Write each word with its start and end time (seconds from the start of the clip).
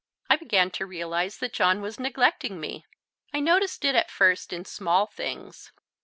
I 0.31 0.35
began 0.35 0.71
to 0.71 0.85
realize 0.87 1.37
that 1.37 1.53
John 1.53 1.79
was 1.79 1.99
neglecting 1.99 2.59
me. 2.59 2.87
I 3.35 3.39
noticed 3.39 3.85
it 3.85 3.93
at 3.93 4.09
first 4.09 4.51
in 4.51 4.65
small 4.65 5.05
things. 5.05 5.71